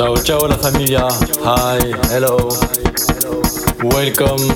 [0.00, 1.06] Ciao, ciao la familia.
[1.42, 2.48] Hi, hello.
[3.82, 4.48] Welcome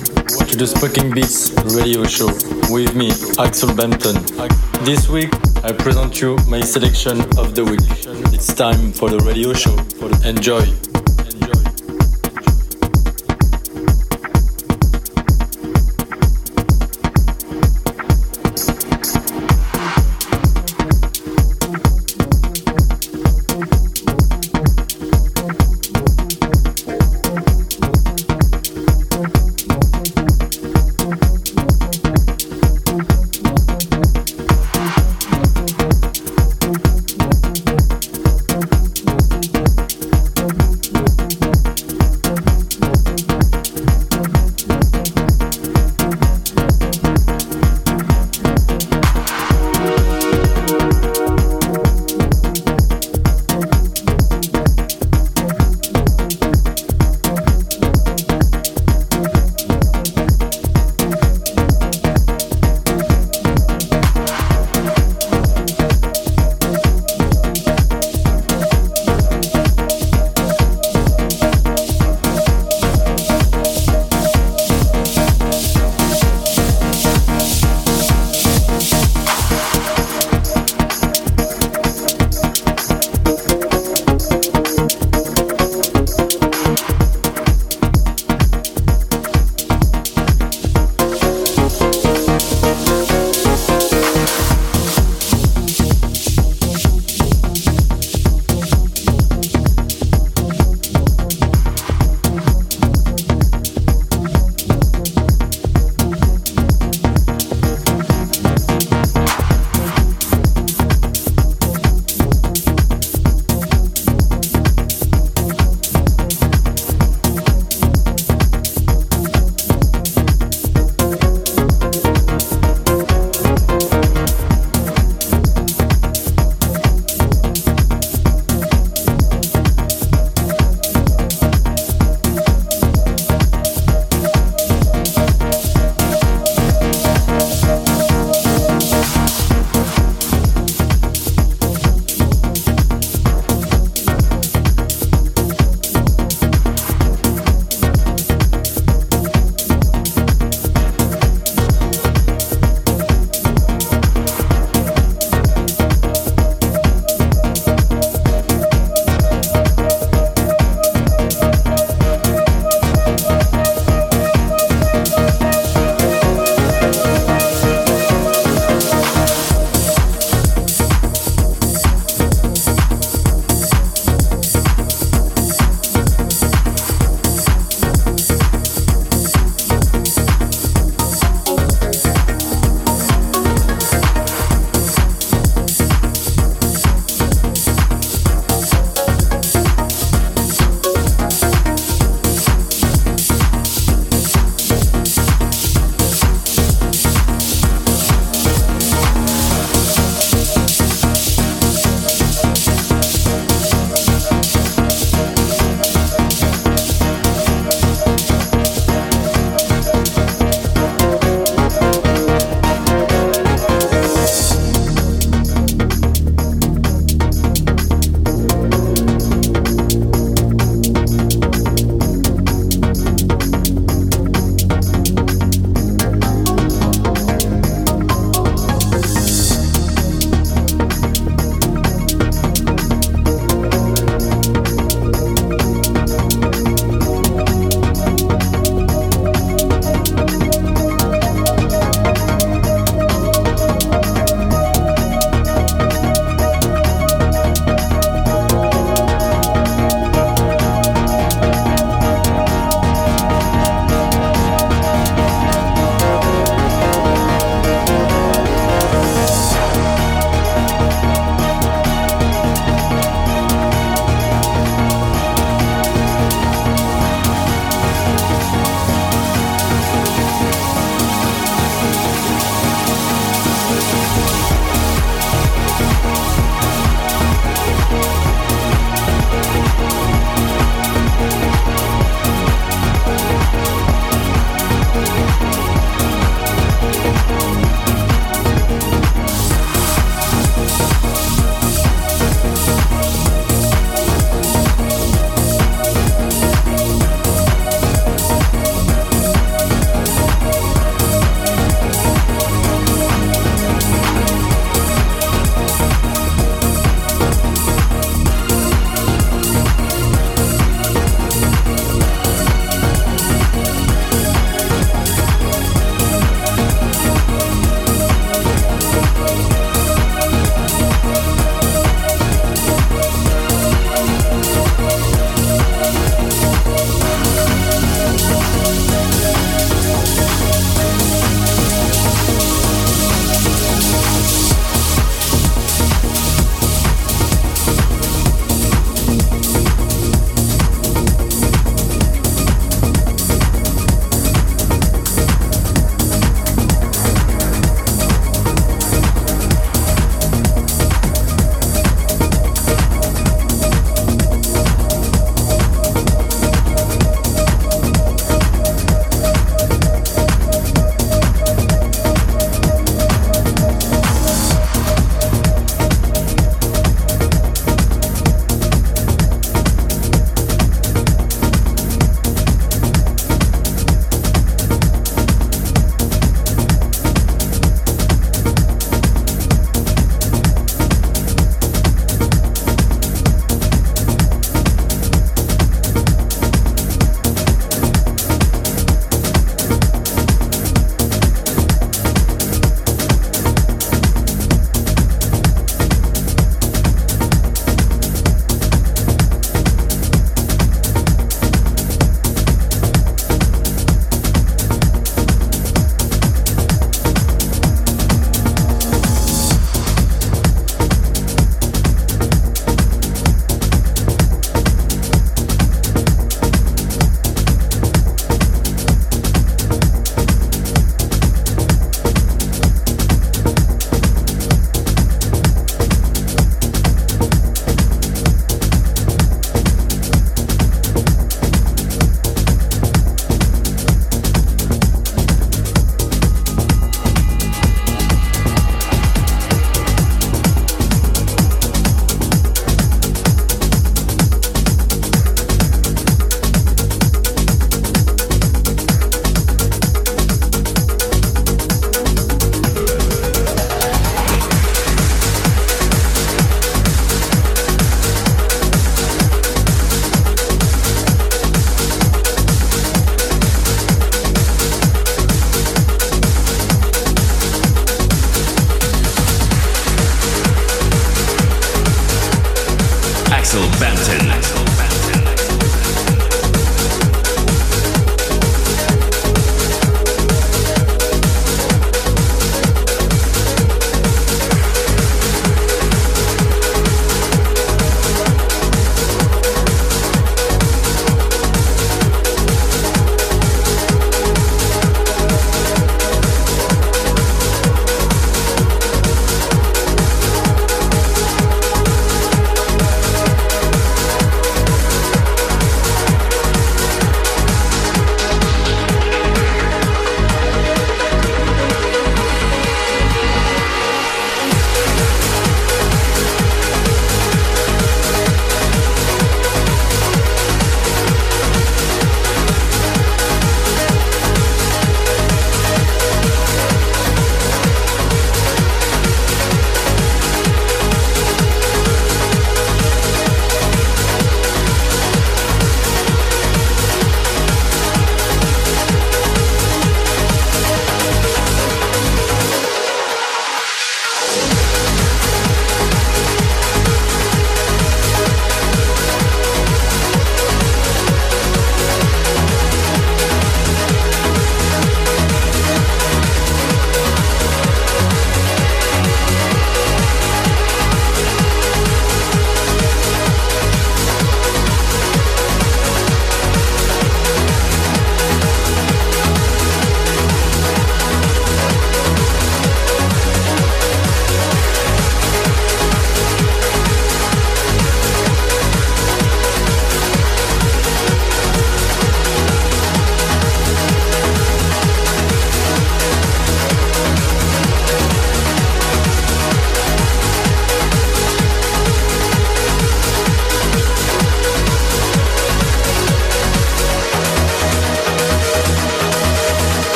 [0.48, 2.28] to the Smoking Beats radio show
[2.70, 4.16] with me, Axel Benton.
[4.86, 7.84] This week, I present you my selection of the week.
[8.32, 9.76] It's time for the radio show.
[10.00, 10.83] For Enjoy.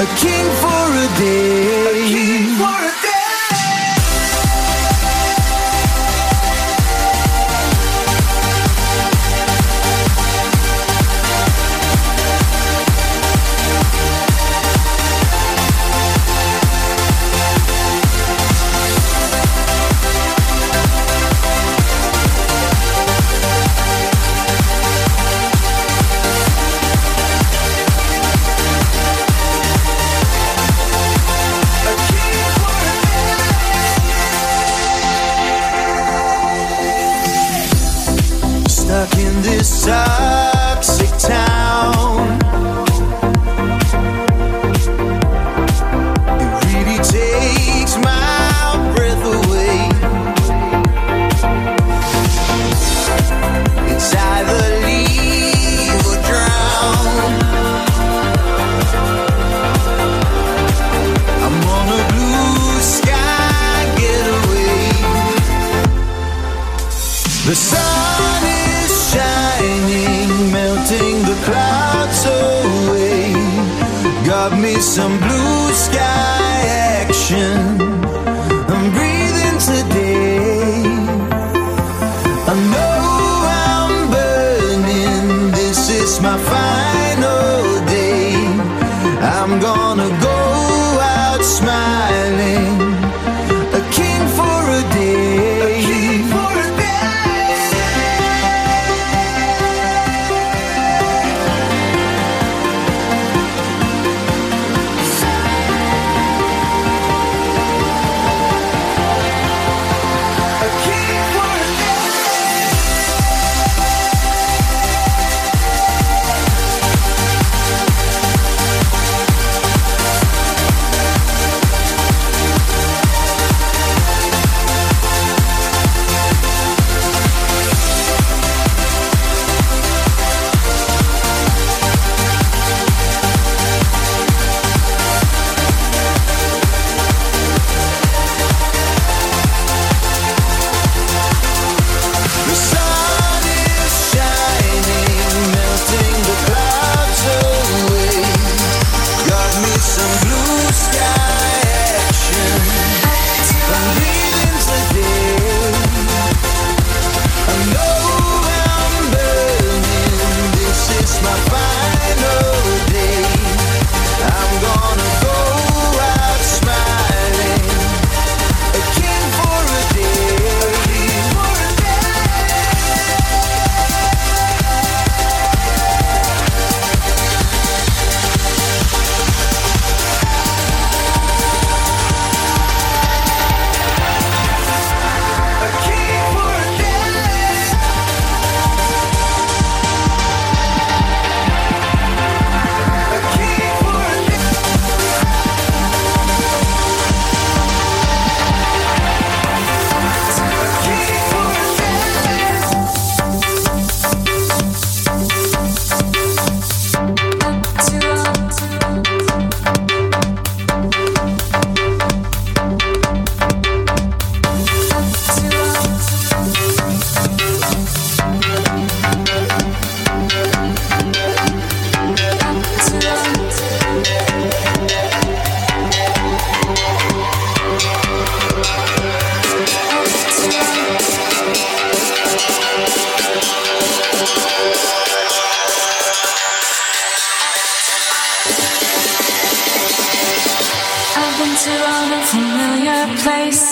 [0.00, 1.89] a king for a day.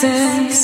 [0.04, 0.57] innocence.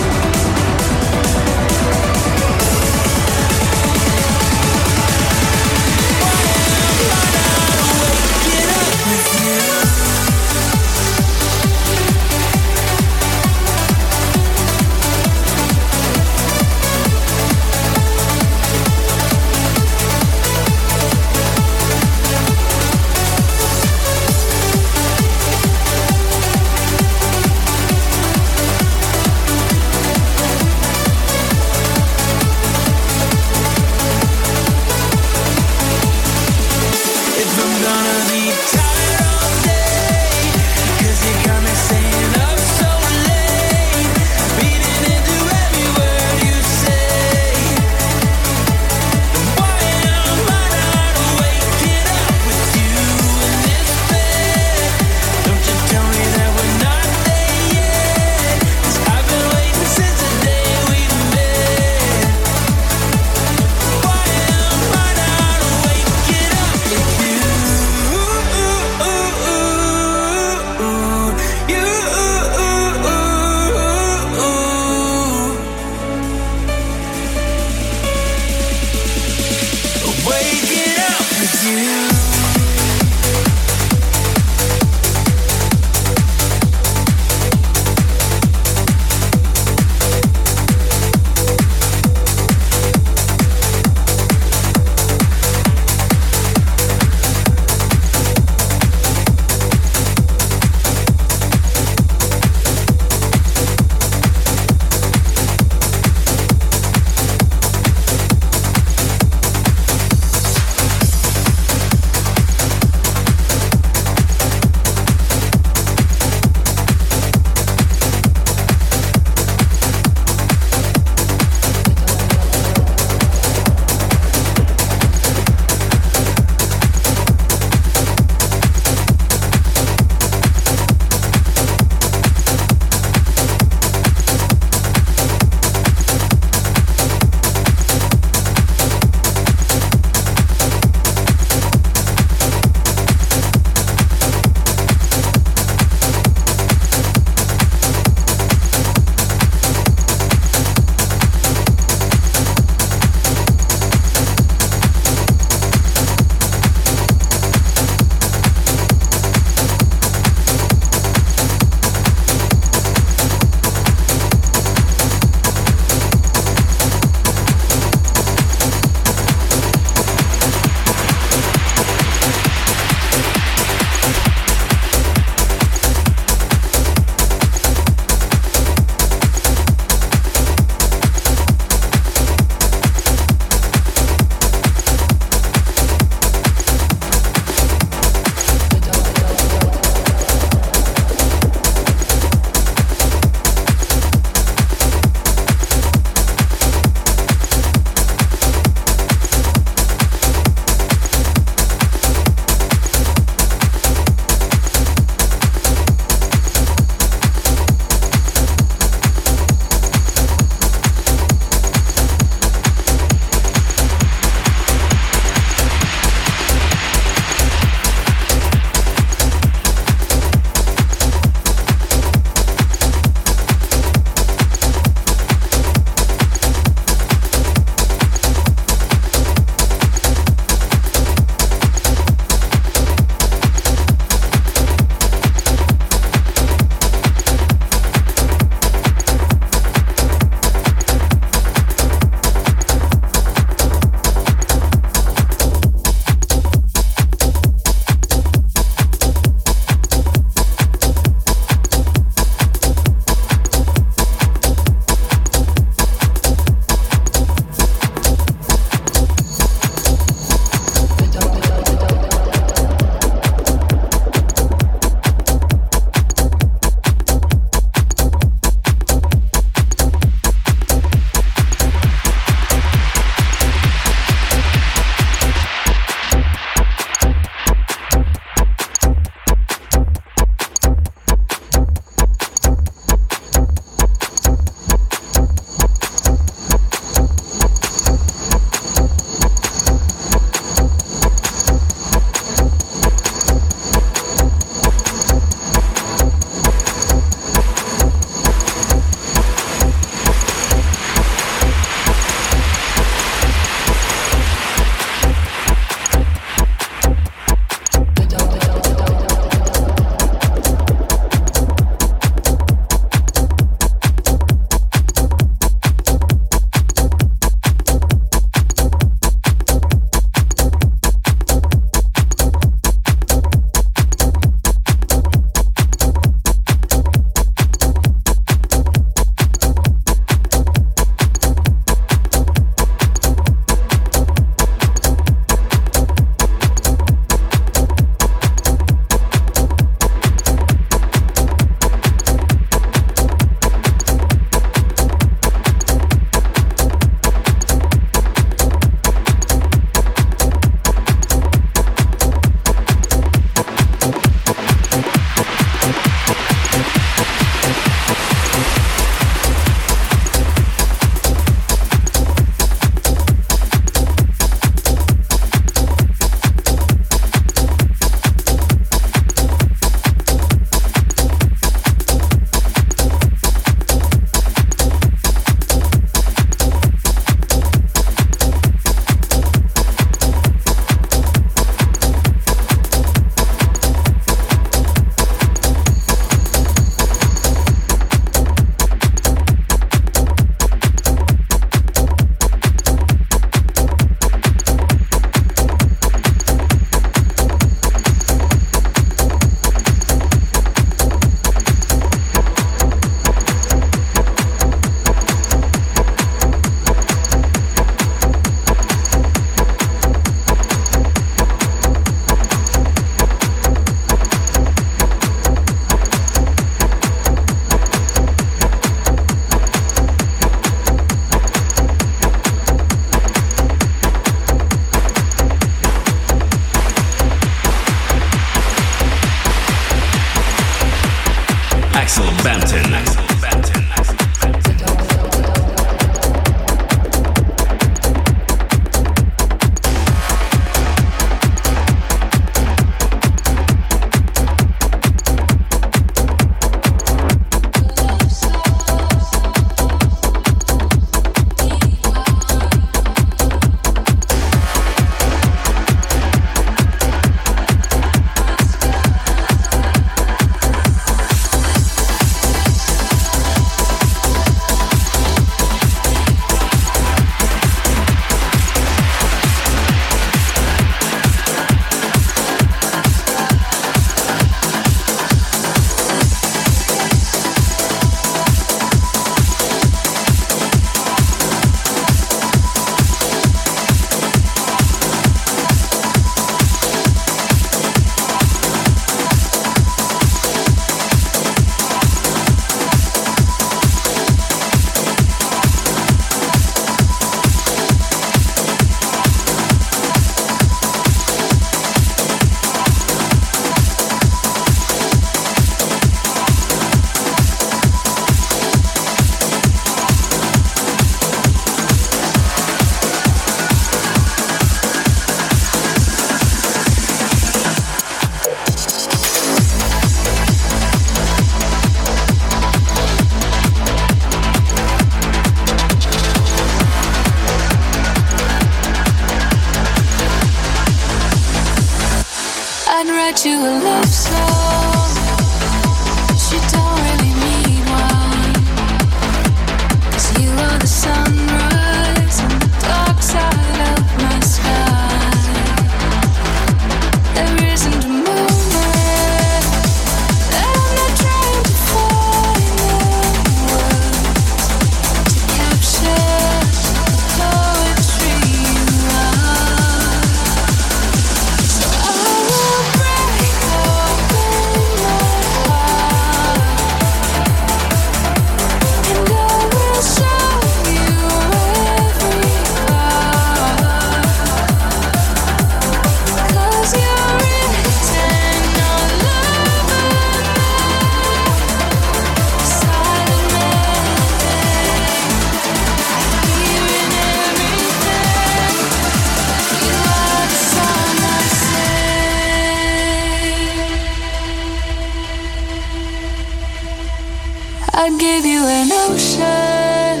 [597.80, 600.00] I'd give you an ocean,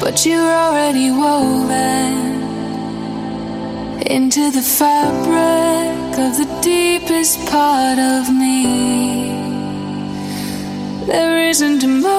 [0.00, 2.42] but you're already woven
[4.06, 9.32] into the fabric of the deepest part of me.
[11.06, 12.10] There isn't a moment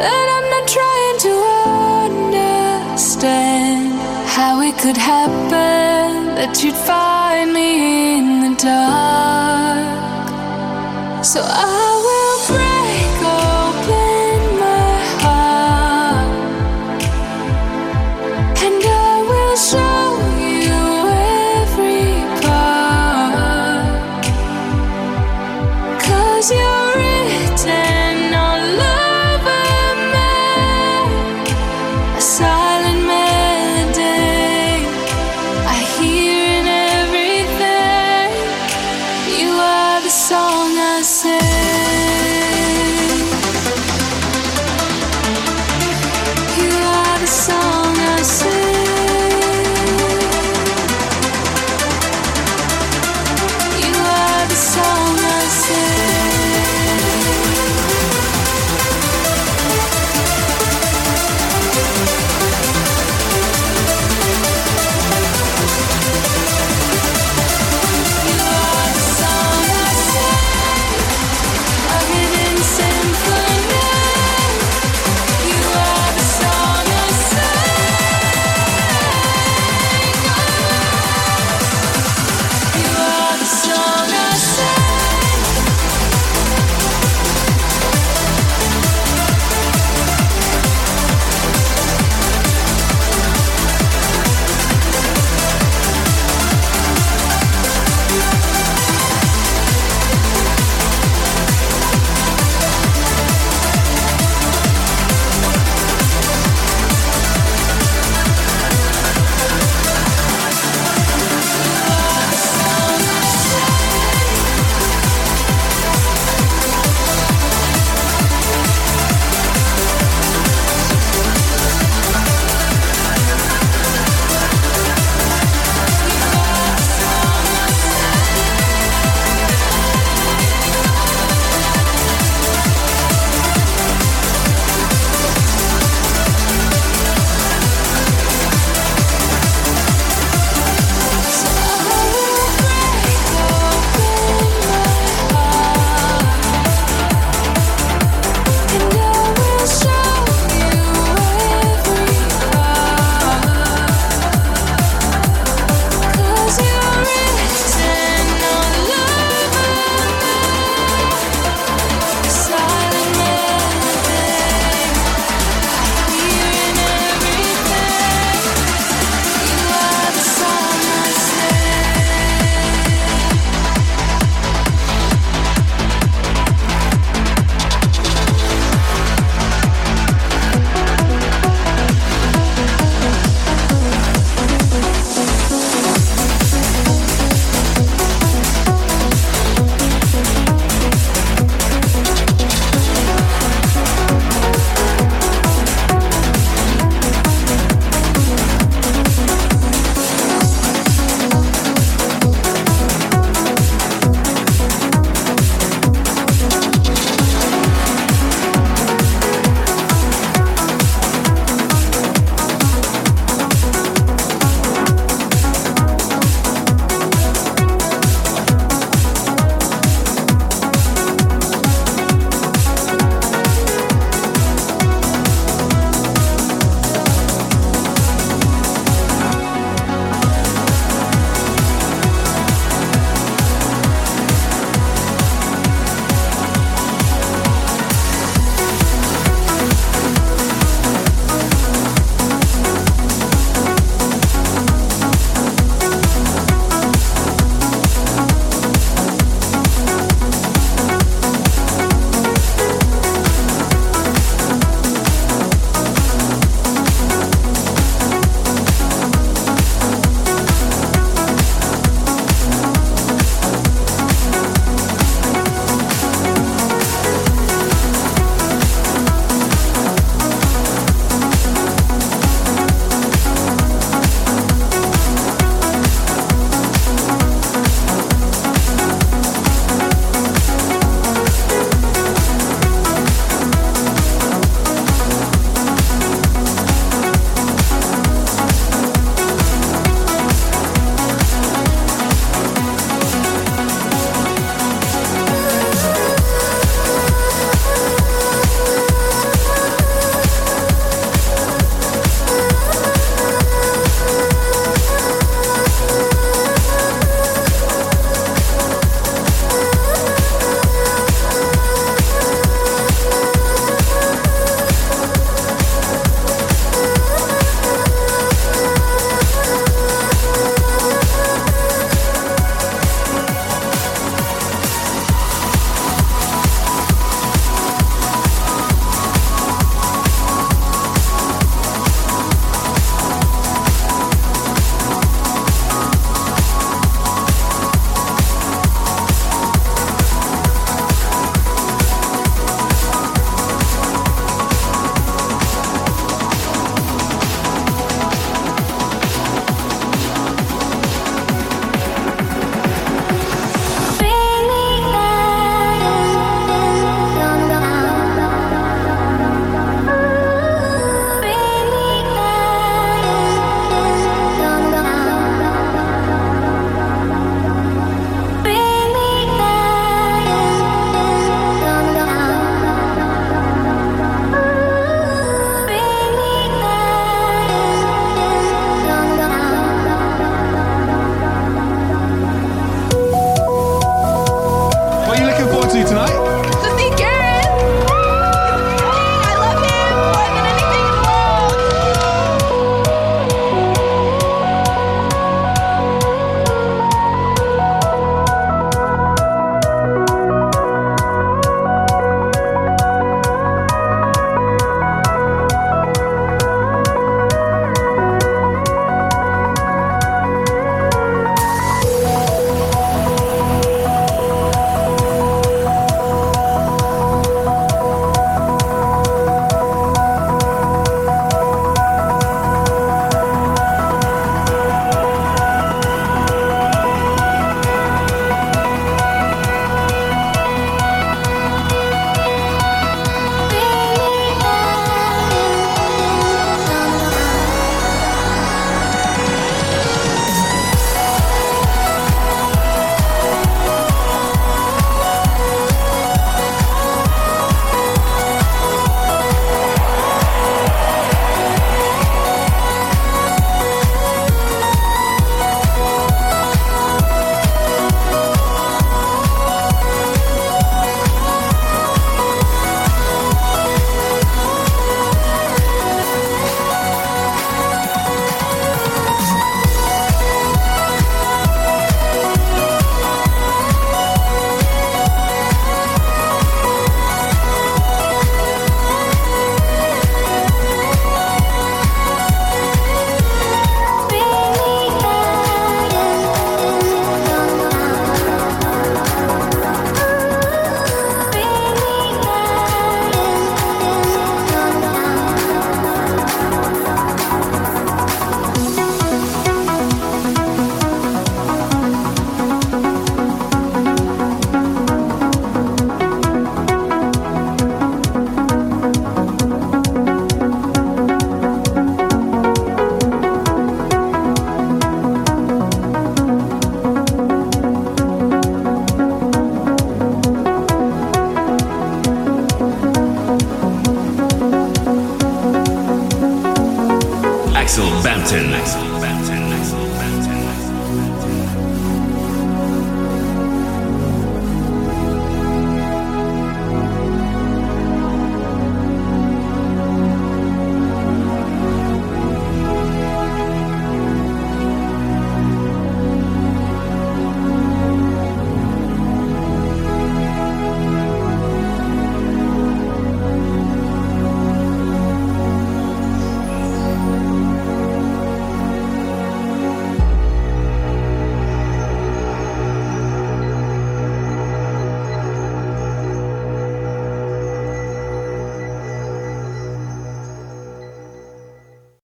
[0.00, 1.34] that I'm not trying to
[2.88, 3.92] understand
[4.26, 10.28] how it could happen that you'd find me in the dark.
[11.22, 11.87] So I